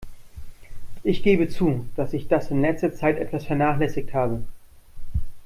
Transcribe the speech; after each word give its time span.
Ich 1.03 1.21
gebe 1.21 1.47
zu, 1.47 1.87
dass 1.95 2.13
ich 2.13 2.27
das 2.27 2.49
in 2.49 2.61
letzter 2.61 2.91
Zeit 2.91 3.19
etwas 3.19 3.45
vernachlässigt 3.45 4.15
habe. 4.15 4.43